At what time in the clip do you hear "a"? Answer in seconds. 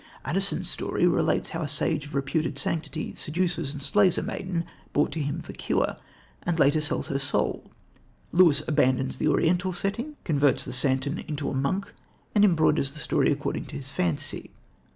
1.61-1.67, 4.17-4.23, 11.51-11.53